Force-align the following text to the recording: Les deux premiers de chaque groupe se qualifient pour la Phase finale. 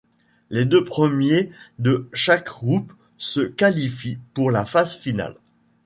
Les 0.49 0.65
deux 0.65 0.83
premiers 0.83 1.51
de 1.77 2.09
chaque 2.11 2.47
groupe 2.47 2.91
se 3.17 3.41
qualifient 3.41 4.17
pour 4.33 4.49
la 4.49 4.65
Phase 4.65 4.95
finale. 4.95 5.35